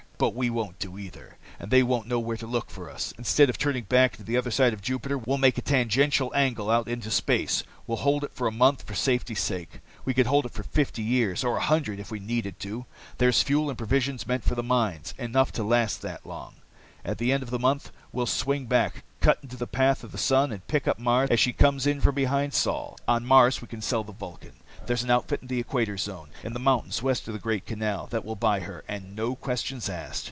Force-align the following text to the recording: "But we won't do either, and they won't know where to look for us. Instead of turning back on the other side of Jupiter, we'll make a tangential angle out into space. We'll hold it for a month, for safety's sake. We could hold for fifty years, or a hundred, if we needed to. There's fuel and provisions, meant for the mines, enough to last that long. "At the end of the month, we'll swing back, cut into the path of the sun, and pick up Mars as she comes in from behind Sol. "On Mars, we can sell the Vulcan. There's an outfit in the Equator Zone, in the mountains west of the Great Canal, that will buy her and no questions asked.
"But 0.21 0.35
we 0.35 0.51
won't 0.51 0.77
do 0.77 0.99
either, 0.99 1.37
and 1.59 1.71
they 1.71 1.81
won't 1.81 2.05
know 2.05 2.19
where 2.19 2.37
to 2.37 2.45
look 2.45 2.69
for 2.69 2.91
us. 2.91 3.11
Instead 3.17 3.49
of 3.49 3.57
turning 3.57 3.85
back 3.85 4.17
on 4.19 4.25
the 4.27 4.37
other 4.37 4.51
side 4.51 4.71
of 4.71 4.79
Jupiter, 4.79 5.17
we'll 5.17 5.39
make 5.39 5.57
a 5.57 5.63
tangential 5.63 6.31
angle 6.35 6.69
out 6.69 6.87
into 6.87 7.09
space. 7.09 7.63
We'll 7.87 7.97
hold 8.05 8.23
it 8.23 8.31
for 8.31 8.45
a 8.45 8.51
month, 8.51 8.83
for 8.83 8.93
safety's 8.93 9.39
sake. 9.39 9.79
We 10.05 10.13
could 10.13 10.27
hold 10.27 10.51
for 10.51 10.61
fifty 10.61 11.01
years, 11.01 11.43
or 11.43 11.57
a 11.57 11.61
hundred, 11.61 11.99
if 11.99 12.11
we 12.11 12.19
needed 12.19 12.59
to. 12.59 12.85
There's 13.17 13.41
fuel 13.41 13.67
and 13.69 13.77
provisions, 13.79 14.27
meant 14.27 14.43
for 14.43 14.53
the 14.53 14.61
mines, 14.61 15.15
enough 15.17 15.51
to 15.53 15.63
last 15.63 16.03
that 16.03 16.23
long. 16.23 16.57
"At 17.03 17.17
the 17.17 17.31
end 17.33 17.41
of 17.41 17.49
the 17.49 17.57
month, 17.57 17.91
we'll 18.11 18.27
swing 18.27 18.67
back, 18.67 19.03
cut 19.21 19.39
into 19.41 19.57
the 19.57 19.65
path 19.65 20.03
of 20.03 20.11
the 20.11 20.19
sun, 20.19 20.51
and 20.51 20.65
pick 20.67 20.87
up 20.87 20.99
Mars 20.99 21.31
as 21.31 21.39
she 21.39 21.51
comes 21.51 21.87
in 21.87 21.99
from 21.99 22.13
behind 22.13 22.53
Sol. 22.53 22.95
"On 23.07 23.25
Mars, 23.25 23.59
we 23.59 23.67
can 23.67 23.81
sell 23.81 24.03
the 24.03 24.11
Vulcan. 24.11 24.53
There's 24.85 25.03
an 25.03 25.11
outfit 25.11 25.41
in 25.41 25.47
the 25.47 25.59
Equator 25.59 25.97
Zone, 25.97 26.29
in 26.43 26.53
the 26.53 26.59
mountains 26.59 27.01
west 27.03 27.27
of 27.27 27.33
the 27.33 27.39
Great 27.39 27.65
Canal, 27.67 28.07
that 28.07 28.25
will 28.25 28.35
buy 28.35 28.61
her 28.61 28.83
and 28.87 29.15
no 29.15 29.35
questions 29.35 29.89
asked. 29.89 30.19